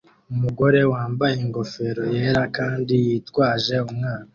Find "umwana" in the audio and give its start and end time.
3.89-4.27